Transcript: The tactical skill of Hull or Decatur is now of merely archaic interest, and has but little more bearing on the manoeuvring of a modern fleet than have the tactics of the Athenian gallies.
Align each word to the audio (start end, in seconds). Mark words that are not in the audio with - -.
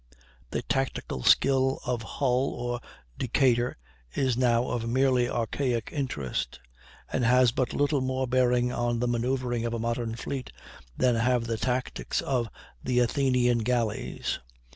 The 0.49 0.63
tactical 0.63 1.21
skill 1.21 1.79
of 1.85 2.01
Hull 2.01 2.55
or 2.55 2.79
Decatur 3.19 3.77
is 4.15 4.35
now 4.35 4.67
of 4.67 4.89
merely 4.89 5.29
archaic 5.29 5.89
interest, 5.91 6.59
and 7.13 7.23
has 7.23 7.51
but 7.51 7.71
little 7.73 8.01
more 8.01 8.25
bearing 8.27 8.71
on 8.71 8.97
the 8.97 9.07
manoeuvring 9.07 9.63
of 9.63 9.75
a 9.75 9.79
modern 9.79 10.15
fleet 10.15 10.51
than 10.97 11.13
have 11.17 11.45
the 11.45 11.57
tactics 11.57 12.19
of 12.19 12.49
the 12.83 12.97
Athenian 12.97 13.59
gallies. 13.59 14.39